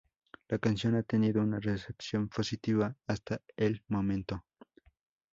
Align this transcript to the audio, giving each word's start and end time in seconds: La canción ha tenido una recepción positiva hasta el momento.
La 0.47 0.57
canción 0.57 0.95
ha 0.95 1.03
tenido 1.03 1.43
una 1.43 1.59
recepción 1.59 2.27
positiva 2.27 2.95
hasta 3.05 3.39
el 3.55 3.83
momento. 3.87 4.43